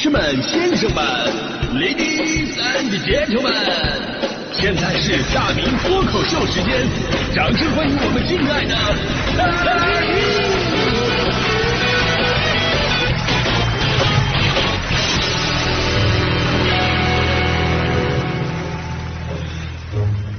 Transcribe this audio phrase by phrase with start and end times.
[0.00, 1.04] 士们、先生们
[1.74, 3.50] ，Ladies and gentlemen，
[4.52, 6.86] 现在是大明脱口秀时间，
[7.34, 8.76] 掌声欢迎我们敬爱的
[9.36, 9.44] 大
[10.00, 10.08] 明！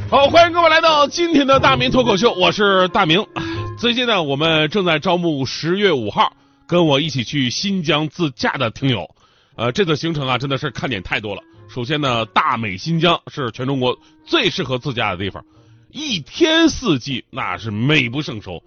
[0.09, 3.27] 好，欢迎各位来到今天的大明脱口秀，我是大明。
[3.77, 6.31] 最近呢，我们正在招募十月五号
[6.65, 9.13] 跟我一起去新疆自驾的听友。
[9.59, 11.43] 呃，这次行程啊，真的是看点太多了。
[11.67, 15.43] 首先呢，大美新疆是全中国最适合自驾的地方，
[15.91, 18.63] 一天四季那是美不胜收。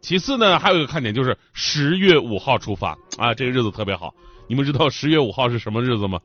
[0.00, 4.12] 其次呢，还有一个看点就是十月五号出发啊，这个日子特别好。
[4.48, 6.18] 你们知道十月五号是什么日子吗？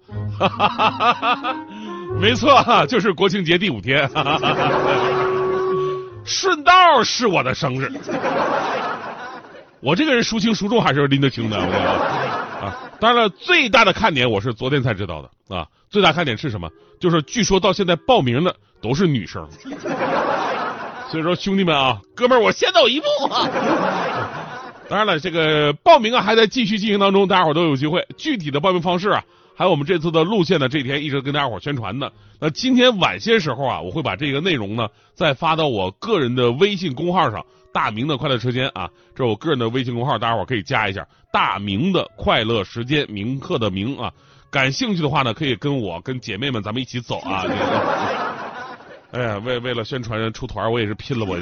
[2.20, 4.10] 没错，就是国庆节第五天。
[6.26, 7.88] 顺道是我的生日。
[9.80, 12.92] 我这个人孰轻孰重还是拎得清的，我跟你说啊。
[13.00, 15.68] 当然了，最大的看点我是昨天才知道的啊。
[15.90, 16.70] 最大看点是什么？
[17.00, 19.48] 就是据说到现在报名的都是女生。
[21.10, 23.50] 所以说，兄弟们啊，哥们儿，我先走一步啊。
[24.90, 28.06] 当然了，这个报名啊还在继续进行当中，大家伙都有机会。
[28.18, 29.24] 具体的报名方式啊，
[29.58, 32.14] 还有我们这次的路线呢，这天一直跟大家伙宣传的。
[32.40, 41.08] 那今天晚些时候啊，我会把这个内容呢再发到我个人的微信公号上，大明的快乐车间啊，这是我个人的微信公号，大家伙可以加一下。
[41.34, 44.14] 大明的快乐时间，铭刻的铭啊，
[44.52, 47.44] 感兴趣的话呢，可以跟我跟姐妹们咱们一起走啊。
[49.12, 51.40] 哎呀，为为了宣传出团，我也是拼了，我。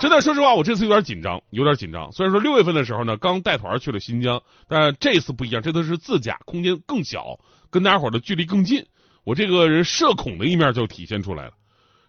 [0.00, 2.10] 真的，说实话，我这次有点紧张，有点紧张。
[2.12, 7.38] 虽然说六月份的时候呢，刚带团去了新疆，但这次不一样，这次是自驾，空间更小，
[7.70, 8.86] 跟大家伙的距离更近。
[9.22, 11.52] 我这个人社恐的一面就体现出来了。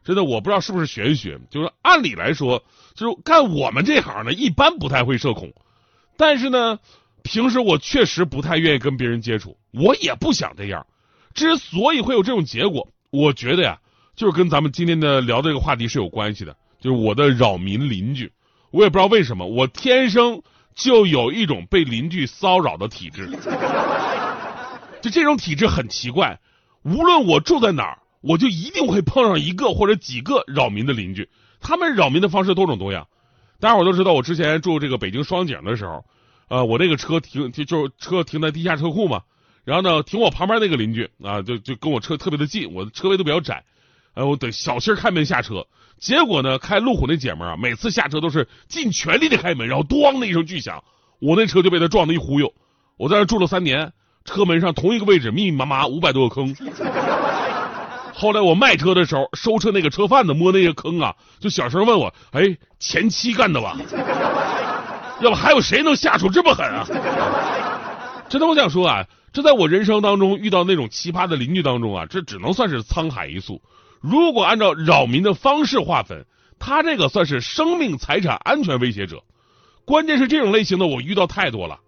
[0.06, 2.64] 真的，我不知道是不是玄学，就是按理来说，
[2.96, 5.52] 就是干我们这行呢，一般不太会社恐。
[6.16, 6.80] 但是呢，
[7.24, 10.88] 平时我确实不太愿意跟别人接触，我也不想这样。
[11.34, 13.81] 之所以会有这种结果，我觉得呀，
[14.22, 16.56] 就是跟咱们今天的聊的这个话题是有关系的。
[16.80, 18.32] 就是我的扰民邻居，
[18.70, 20.44] 我也不知道为什么，我天生
[20.76, 23.28] 就有一种被邻居骚扰的体质。
[25.02, 26.40] 就这种体质很奇怪，
[26.84, 31.28] 无论我住在哪儿，我就一定会碰上一个或者几个扰民的邻居。
[31.60, 33.08] 他们扰民的方式多种多样。
[33.60, 36.06] 大家伙都知道，我之前住这个北京双井的时候，
[36.48, 39.24] 呃，我那个车停就就是车停在地下车库嘛，
[39.64, 43.64] 然后呢，停我旁边那个邻居啊，就就跟我车特别的近，我的车位都比较窄，
[44.14, 45.66] 哎，我得小心开门下车。
[46.00, 50.84] 结果呢，开路虎那姐们啊，每次下车都是尽全力的开门，然后咣的一声巨响，
[51.20, 52.54] 我那车就被他撞的一忽悠。
[52.98, 53.94] 我在那住了三年，
[54.26, 56.56] 车门上同一个位置密密麻麻五百多个坑。
[58.14, 63.78] 后来我卖车的时候，收车那个车贩子摸那些坑啊，就小声问我：“哎，前妻干的吧？
[65.22, 66.86] 要不还有谁能下手这么狠啊？”
[68.28, 73.62] 真的，我想说啊，这在我人生当中遇到那种奇葩的邻居当中啊，这只能算是沧海一粟。
[74.02, 76.26] 如果按照扰民的方式划分，
[76.60, 79.24] 他这个算是生命财产安全威胁者。
[79.86, 81.80] 关键是这种类型的我遇到太多了，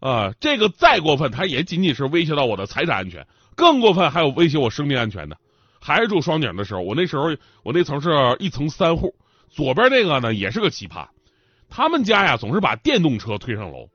[0.00, 5.36] 啊，这个再过分，他也仅仅是威胁到我的财产安全，更过分还有威胁我生命安全的。
[5.80, 7.24] 还是住双井的时候，我那时候
[7.62, 9.14] 我那层是一层三户，
[9.48, 11.06] 左边那个呢也是个奇葩，
[11.68, 13.88] 他们家呀总是把电动车推上楼。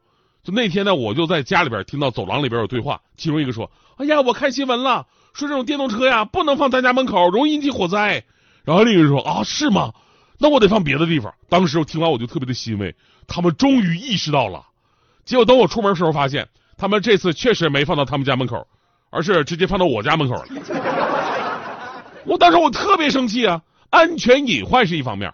[0.43, 8.23] 就那天呢，我就在家里边听到走廊里边有对话，其中一个说：“哎呀，我看新闻了。”说这种电动车呀，不能放咱家门口，容易引起火灾。
[8.63, 9.91] 然后另一个人说啊，是吗？
[10.37, 11.33] 那我得放别的地方。
[11.49, 12.95] 当时我听完我就特别的欣慰，
[13.27, 14.65] 他们终于意识到了。
[15.25, 18.67] 结果等我出门时候发现，他们这次确实没放到他们家门口，
[19.09, 20.45] 而是直接放到我家门口了。
[22.25, 23.61] 我当时我特别生气啊！
[23.89, 25.33] 安全隐患是一方面，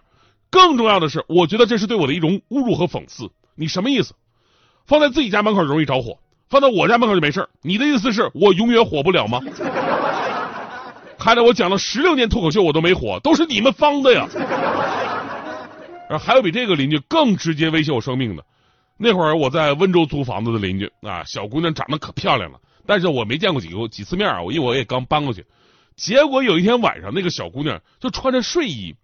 [0.50, 3.30] 更重要的是，我觉得这是对我的一种侮辱和讽刺。
[3.54, 4.14] 你什么意思？
[4.86, 6.18] 放在自己家门口容易着火？
[6.50, 9.40] 放到我家门口就没事你的意思是我永远火不了吗？
[11.16, 14.26] 看来我讲了十六年脱口秀我都没火，都是你们方的呀！
[16.18, 18.44] 还有比这个邻居更直接威胁我生命的。
[18.96, 25.46] 那会儿我在温州租房子的邻居啊，小姑娘长得可漂亮了，但是我没见过几个几次面啊，我因为我也刚搬过去。
[25.94, 28.96] 结果有一天晚上，那个小姑娘就穿着睡衣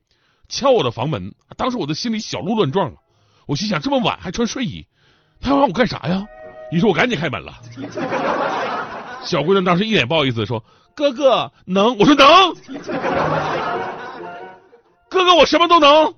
[0.48, 2.96] 敲我的房门，当时我的心里小鹿乱撞啊！
[3.46, 4.86] 我心想这么晚还穿睡衣，
[5.40, 6.26] 她要让我干啥呀？
[6.70, 7.52] 于是我赶紧开门了，
[9.24, 10.64] 小姑娘当时一脸不好意思说
[10.94, 12.26] ：“哥哥能？”我说能。
[15.08, 16.14] 哥哥我什么都能，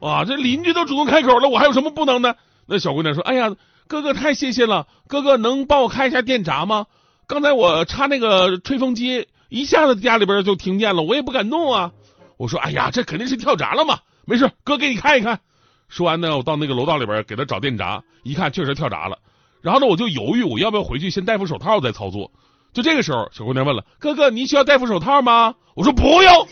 [0.00, 2.36] 啊，这邻居都主动开口了，我还有什么不能的？
[2.66, 3.54] 那小姑娘说：“哎呀，
[3.86, 6.86] 哥哥太谢谢了，哥哥能帮我开一下电闸吗？
[7.26, 11.92] 刚才我插那个吹风机，一下子家里边就停电了，我也不敢弄啊。”
[12.36, 15.38] 我说：“哎呀，这肯定是跳闸了嘛，没事，哥给你看一看。”
[15.88, 19.18] 说完呢，我到那个楼道里边给他找电闸，一看确实跳闸了。
[19.62, 22.30] 然后呢，我就犹豫我要不要回去先戴副手套再操作。
[22.72, 26.48] 就这个时候，小姑娘问了：“哥哥，你需要戴副手套吗？”我说：“不用。”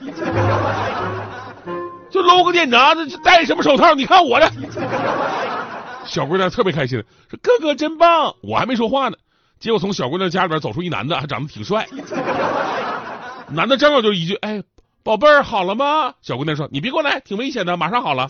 [2.11, 3.95] 就搂个电闸，这戴什么手套？
[3.95, 4.53] 你看我的。
[6.05, 9.17] 小姑娘特别开心，说：“哥哥真棒！”我还没说话呢，
[9.59, 11.87] 结果从小姑娘家里边走出一男的，还长得挺帅。
[13.49, 14.63] 男的正好就一句：“哎，
[15.03, 18.29] 宝贝儿，好了吗？”小姑娘说：“你别过来，挺危险的，马上好了。”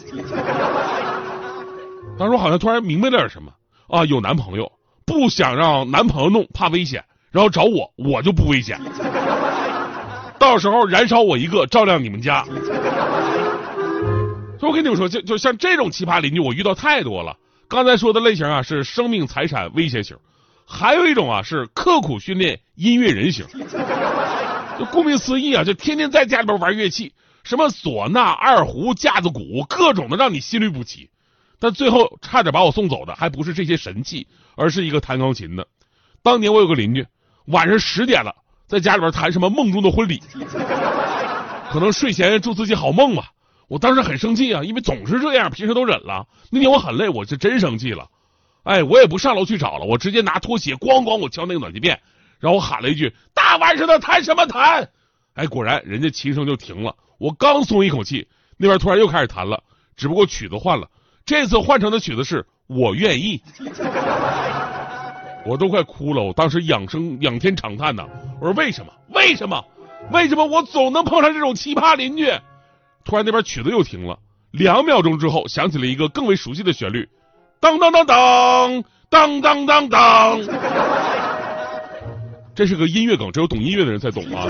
[2.18, 3.50] 当时我好像突然明白了点什么
[3.90, 4.70] 啊，有男朋友
[5.04, 8.80] 不想让男朋友弄，怕危险，然后找我，我就不危险。
[10.38, 12.44] 到时候燃烧我一个，照亮你们家。
[14.58, 17.36] 所以我跟你们说，就就像这种奇葩邻居，我遇到太多了。
[17.68, 20.16] 刚才说的类型啊，是生命财产威胁型；
[20.66, 23.46] 还有一种啊，是刻苦训练音乐人型。
[24.78, 27.12] 就顾名思义啊，就天天在家里边玩乐器，
[27.42, 31.10] 什么唢呐、二胡、架子鼓，各种的让你心律不齐。
[31.60, 34.26] 但最后差点把我送走的，还不是这些神器，
[34.56, 35.68] 而是一个弹钢琴的。
[36.22, 37.06] 当年我有个邻居，
[37.46, 38.34] 晚上十点了，
[38.66, 40.18] 在家里边弹什么《梦中的婚礼》，
[41.70, 43.30] 可能睡前祝自己好梦吧。
[43.68, 46.26] 我当时很生气啊，因为总是这样，平时都忍了。
[46.50, 48.08] 那天我很累，我是真生气了。
[48.62, 52.00] 哎，我也不上楼去找了，我直接拿拖鞋咣咣我敲那个暖气片，
[52.40, 54.90] 然后我喊了一句：“大晚上的弹什么弹？”
[55.34, 56.96] 哎，果然人家琴声就停了。
[57.18, 58.26] 我刚松一口气，
[58.56, 59.62] 那边突然又开始弹了，
[59.96, 60.88] 只不过曲子换了，
[61.30, 63.40] 这次换成的曲子是我愿意。
[65.46, 68.04] 我都快哭了，我当时仰声仰天长叹呐，
[68.40, 68.92] 我说为什么？
[69.14, 69.64] 为什么？
[70.10, 72.26] 为什么我总能碰上这种奇葩邻居？
[73.04, 74.18] 突然那边曲子又停了，
[74.50, 77.08] 两秒钟之后响起了一个更为熟悉的旋律，
[77.60, 80.40] 当当当当当当当当。
[82.56, 84.48] 这是个音乐梗，只有懂音乐的人才懂啊！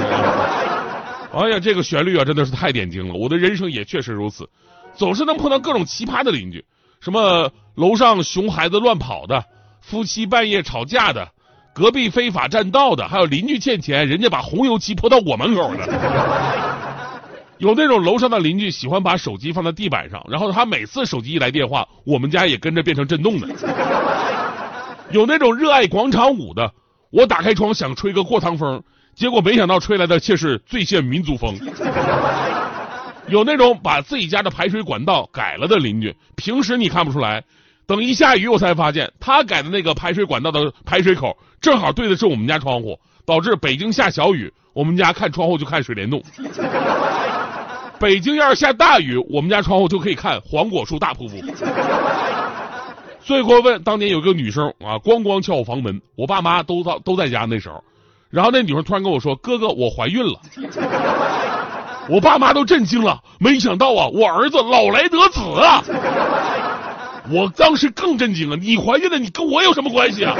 [1.34, 3.12] 哎呀，这个旋律啊，真的是太点睛了。
[3.12, 4.48] 我的人生也确实如此，
[5.00, 6.62] 总是能碰到各种奇葩的邻居，
[7.00, 9.46] 什么楼上熊孩子乱跑的，
[9.80, 11.26] 夫妻半夜吵架的，
[11.72, 15.88] 隔壁非法占道的，还有邻居欠钱，人家把红油漆泼到我门口的。
[17.56, 23.48] 有那种楼上的邻居喜欢把手机放在地板上，然后他每次手机一来电话，我们家也跟着变成震动的。
[25.10, 26.70] 有那种热爱广场舞的，
[27.10, 28.82] 我打开窗想吹个过堂风，
[29.14, 31.58] 结果没想到吹来的却是最炫民族风。
[33.30, 37.42] 有那种把自己家的排水管道改了的邻居，平时你看不出来，
[37.86, 46.22] 等一下雨我才发现，他改的那个排水管道的排水口正好对的是我们家窗户，导致北京下小雨，我们家看窗户就看水帘洞。
[48.00, 51.36] 北京要是下大雨，我们家窗户就可以看黄果树大瀑布。
[53.20, 57.84] 最过分，当年有个女生啊，咣咣敲我房门，我爸妈都到都在家那时候，
[58.30, 60.40] 然后那女生突然跟我说：“哥哥，我怀孕了。”
[62.08, 65.84] 我爸妈都震惊了，没想到啊，我儿子老来得子啊！
[67.30, 70.34] 我当时更震惊了，你怀孕了，你跟我有什么关系啊？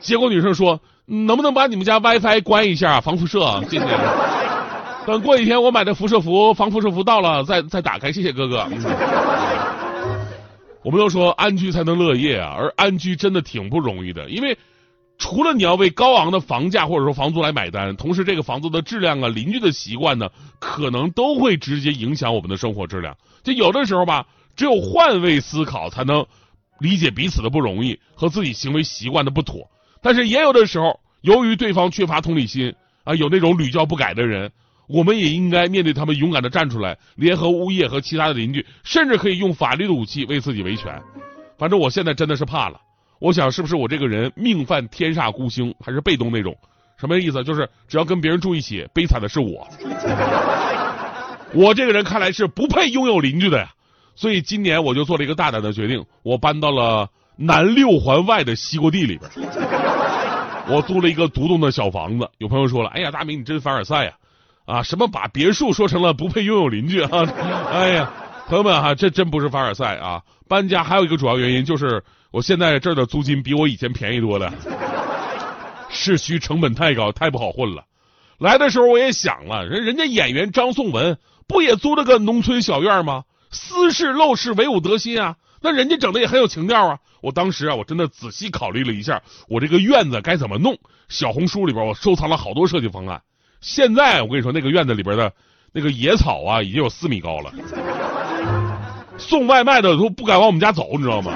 [0.00, 3.62] 结果女生说：“能不能把你们家 WiFi 关一下，防辐射？
[3.70, 3.86] 谢谢。”
[5.06, 8.66] 等过几天我买的辐射服防辐射服到了，再再打开，谢谢哥哥。
[10.82, 14.56] 我们都说安居才能乐业啊，而安居真的挺不容易的，因为
[15.16, 20.28] 除了你要为高昂的房价或者说房租来买单，同时这个房子的质量啊、邻居的习惯呢，
[20.58, 23.16] 可能都会直接影响我们的生活质量。
[23.42, 24.26] 就有的时候吧，
[24.56, 26.26] 只有换位思考，才能
[26.80, 29.70] 理解彼此的不容易和自己行为习惯的不妥。
[30.02, 34.50] 但是也有的时候，由于对方缺乏同理心啊，有那种屡教不改的人。
[34.86, 41.00] 我们也应该面对他们，勇敢的站出来，联合物业和其他的邻居，甚至可以用法律的武器为自己维权。
[41.56, 42.78] 反正我现在真的是怕了。
[43.18, 46.56] 我想是不是我这个人命犯天煞孤星，还是被动那种？
[46.96, 47.42] 什么意思？
[47.44, 49.66] 就是只要跟别人住一起，悲惨的是我。
[51.52, 53.70] 我这个人看来是不配拥有邻居的呀。
[54.16, 59.30] 所以今年我就做了一个大胆的决定，我搬到了南六环外的西瓜地里边。
[60.68, 62.28] 我租了一个独栋的小房子。
[62.38, 64.12] 有朋友说了：“哎呀，大明你真凡尔赛呀！”
[64.64, 67.10] 啊，什么把别墅说成了不配拥有邻居啊？
[67.70, 68.10] 哎呀，
[68.46, 70.22] 朋友们哈，这真不是凡尔赛啊！
[70.46, 74.52] 搬家还有一个主要原因就是，我现在这儿的租金比我以前便宜多了。
[75.88, 77.84] 市区成本太高，太不好混了。
[78.38, 83.24] 来的时候我也想了，人人家演员张颂文不也租了个农村小院吗？
[83.50, 85.36] 私事陋室，唯吾德心啊！
[85.62, 86.98] 那人家整的也很有情调啊！
[87.22, 90.76] 我当时啊，我真的仔细考虑了一下，我这个院子该怎么弄。
[91.08, 93.22] 小红书里边我收藏了好多设计方案。
[93.62, 95.32] 现在我跟你说，那个院子里边的
[95.72, 97.50] 那个野草啊，已经有四米高了。
[99.24, 101.32] 送外卖的都不敢往我们家走，你知道吗？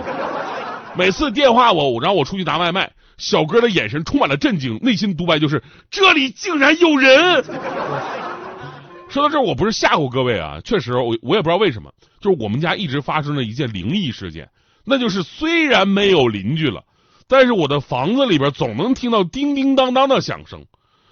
[0.97, 7.45] 每次电话我，然后我出去拿外卖，小哥的眼神充满了震惊，内心独白就是：这里竟然有人。
[9.09, 11.91] 说到这儿，我不是吓唬各位啊，确实，我我也不知道为什么，
[12.21, 14.49] 就是我们家一直发生了一件灵异事件，
[14.85, 16.83] 那就是虽然没有邻居了，
[17.27, 20.65] 但是我的房子里边总能听到叮叮当当的响声，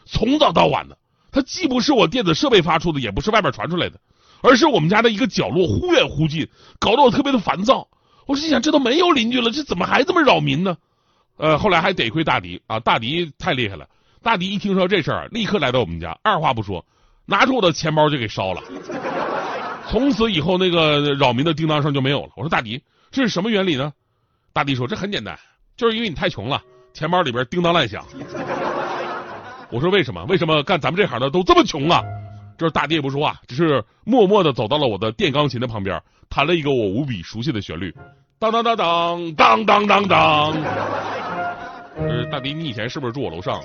[0.05, 0.99] 从早到晚的。
[1.33, 3.99] 它既不是我电子设备发出的，也不是外边传出来的，
[4.43, 7.89] 而是我们家的一个角落忽远忽近，搞得我特别的烦躁。
[8.27, 10.77] 我心想，这都没有邻居了，这怎么还这么扰民呢？
[11.37, 13.87] 呃，后来还得亏大迪啊，大迪太厉害了。
[14.23, 16.85] 大迪一听说这事儿，立刻来到我们家，二话不说，
[17.25, 18.63] 拿出我的钱包就给烧了。
[19.89, 22.31] 从此以后，那个扰民的叮当声就没有了。
[22.37, 23.93] 我说大迪，这是什么原理呢？
[24.53, 25.39] 大迪说这很简单，
[25.77, 26.61] 就是因为你太穷了，
[26.93, 28.05] 钱包里边叮当乱响。
[29.71, 30.25] 我说为什么？
[30.25, 32.03] 为什么干咱们这行的都这么穷啊？
[32.59, 37.95] 这大爹也不说话，只是默默的走到了我的电钢琴的旁边，弹了一个我无比熟悉的旋律，
[38.39, 40.53] 当当当当当当当当。
[41.99, 43.61] 呃， 大迪，你以前是不是住我楼上？